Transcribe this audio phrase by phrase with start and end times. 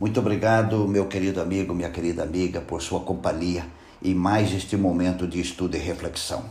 [0.00, 3.66] Muito obrigado, meu querido amigo, minha querida amiga, por sua companhia
[4.00, 6.42] e mais este momento de estudo e reflexão.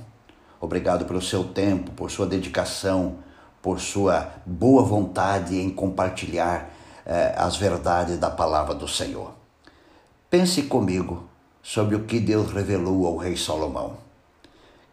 [0.62, 3.15] Obrigado pelo seu tempo, por sua dedicação,
[3.59, 6.70] por sua boa vontade em compartilhar
[7.04, 9.34] eh, as verdades da palavra do Senhor.
[10.29, 11.27] Pense comigo
[11.63, 13.97] sobre o que Deus revelou ao rei Salomão.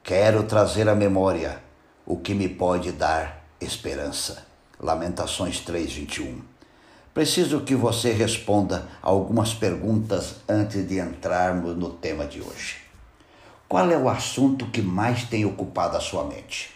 [0.02, 1.62] Quero trazer à memória
[2.06, 4.46] o que me pode dar esperança.
[4.80, 6.55] Lamentações 3:21.
[7.16, 12.76] Preciso que você responda algumas perguntas antes de entrarmos no tema de hoje.
[13.66, 16.74] Qual é o assunto que mais tem ocupado a sua mente?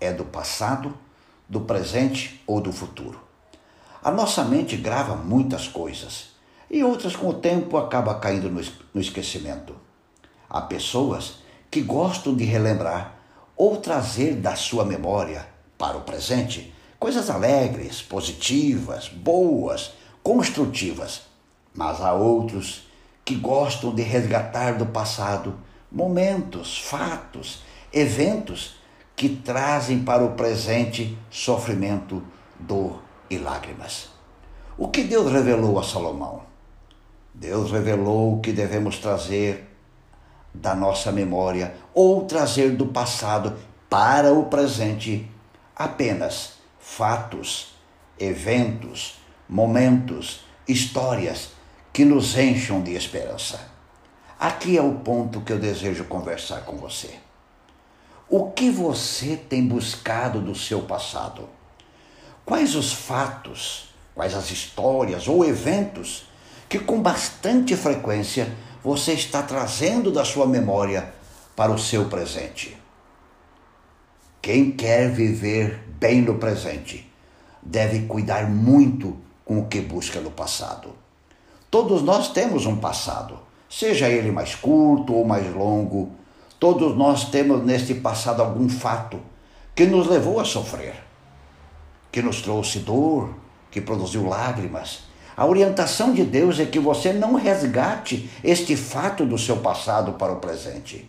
[0.00, 0.94] É do passado,
[1.48, 3.20] do presente ou do futuro?
[4.00, 6.36] A nossa mente grava muitas coisas
[6.70, 8.48] e outras com o tempo acaba caindo
[8.94, 9.74] no esquecimento.
[10.48, 11.38] Há pessoas
[11.68, 13.16] que gostam de relembrar
[13.56, 21.22] ou trazer da sua memória para o presente coisas alegres, positivas, boas, construtivas.
[21.74, 22.86] Mas há outros
[23.24, 25.58] que gostam de resgatar do passado
[25.90, 28.76] momentos, fatos, eventos
[29.16, 32.22] que trazem para o presente sofrimento,
[32.58, 34.10] dor e lágrimas.
[34.76, 36.42] O que Deus revelou a Salomão?
[37.32, 39.68] Deus revelou que devemos trazer
[40.52, 43.56] da nossa memória ou trazer do passado
[43.88, 45.30] para o presente
[45.74, 47.74] apenas fatos,
[48.18, 51.50] eventos, momentos, histórias
[51.92, 53.60] que nos encham de esperança.
[54.38, 57.14] Aqui é o ponto que eu desejo conversar com você.
[58.28, 61.48] O que você tem buscado do seu passado?
[62.44, 66.24] Quais os fatos, quais as histórias ou eventos
[66.68, 71.12] que com bastante frequência você está trazendo da sua memória
[71.54, 72.80] para o seu presente?
[74.42, 77.10] Quem quer viver bem no presente
[77.62, 80.90] deve cuidar muito com o que busca no passado.
[81.70, 86.10] Todos nós temos um passado seja ele mais curto ou mais longo,
[86.58, 89.20] todos nós temos neste passado algum fato
[89.74, 90.94] que nos levou a sofrer,
[92.10, 93.32] que nos trouxe dor,
[93.70, 95.04] que produziu lágrimas.
[95.36, 100.32] A orientação de Deus é que você não resgate este fato do seu passado para
[100.32, 101.08] o presente.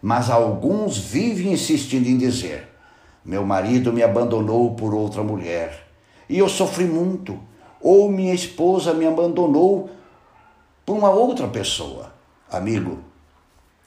[0.00, 2.68] Mas alguns vivem insistindo em dizer:
[3.24, 5.86] meu marido me abandonou por outra mulher
[6.28, 7.38] e eu sofri muito,
[7.80, 9.90] ou minha esposa me abandonou
[10.84, 12.12] por uma outra pessoa.
[12.50, 12.98] Amigo,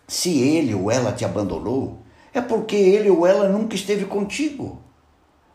[0.08, 2.00] se ele ou ela te abandonou,
[2.34, 4.80] é porque ele ou ela nunca esteve contigo.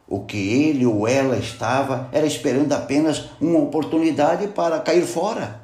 [0.09, 5.62] O que ele ou ela estava era esperando apenas uma oportunidade para cair fora.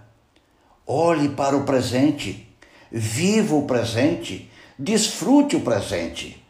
[0.86, 2.48] Olhe para o presente,
[2.90, 6.44] viva o presente, desfrute o presente.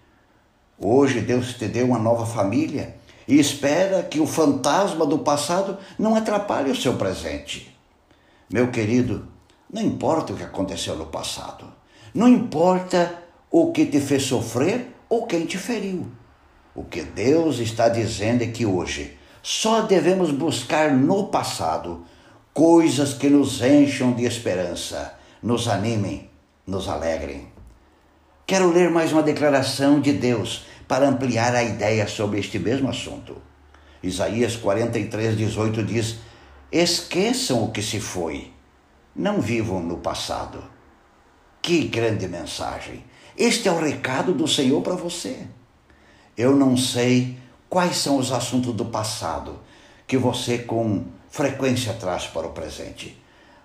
[0.79, 2.97] Hoje Deus te deu uma nova família
[3.27, 7.77] e espera que o fantasma do passado não atrapalhe o seu presente.
[8.51, 9.29] Meu querido,
[9.73, 11.73] não importa o que aconteceu no passado.
[12.15, 16.07] Não importa o que te fez sofrer ou quem te feriu.
[16.75, 22.05] O que Deus está dizendo é que hoje só devemos buscar no passado
[22.55, 26.31] coisas que nos encham de esperança, nos animem,
[26.67, 27.52] nos alegrem.
[28.47, 33.37] Quero ler mais uma declaração de Deus para ampliar a ideia sobre este mesmo assunto.
[34.03, 36.17] Isaías 43, 18 diz:
[36.71, 38.51] Esqueçam o que se foi.
[39.15, 40.63] Não vivam no passado.
[41.63, 43.05] Que grande mensagem!
[43.39, 45.47] Este é o recado do Senhor para você.
[46.37, 47.39] Eu não sei
[47.69, 49.61] quais são os assuntos do passado
[50.07, 53.17] que você com frequência traz para o presente,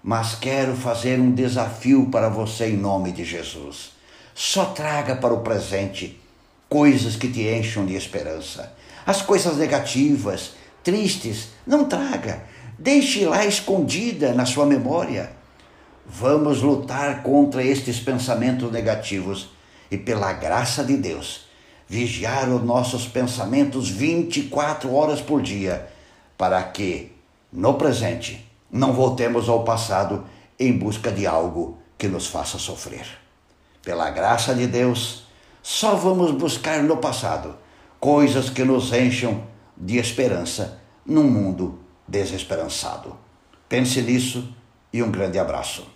[0.03, 3.96] mas quero fazer um desafio para você em nome de Jesus.
[4.39, 6.21] Só traga para o presente
[6.69, 8.71] coisas que te encham de esperança.
[9.03, 10.51] As coisas negativas,
[10.83, 12.43] tristes, não traga.
[12.77, 15.31] Deixe lá escondida na sua memória.
[16.05, 19.49] Vamos lutar contra estes pensamentos negativos
[19.89, 21.47] e, pela graça de Deus,
[21.87, 25.87] vigiar os nossos pensamentos 24 horas por dia,
[26.37, 27.11] para que,
[27.51, 30.25] no presente, não voltemos ao passado
[30.59, 33.25] em busca de algo que nos faça sofrer.
[33.87, 35.23] Pela graça de Deus,
[35.63, 37.55] só vamos buscar no passado
[38.01, 39.47] coisas que nos encham
[39.77, 43.15] de esperança num mundo desesperançado.
[43.69, 44.53] Pense nisso
[44.91, 45.87] e um grande abraço.